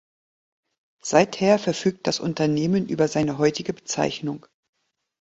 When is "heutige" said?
3.37-3.71